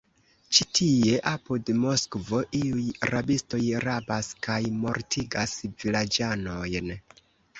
[0.57, 6.91] Ĉi tie, apud Moskvo, iuj rabistoj rabas kaj mortigas vilaĝanojn!